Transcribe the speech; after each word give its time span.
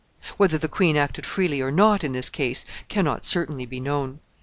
]Whether 0.37 0.57
the 0.57 0.67
queen 0.67 0.97
acted 0.97 1.27
freely 1.27 1.61
or 1.61 1.71
not 1.71 2.03
in 2.03 2.11
this 2.11 2.31
case 2.31 2.65
can 2.87 3.05
not 3.05 3.23
certainly 3.23 3.67
be 3.67 3.79
known. 3.79 4.17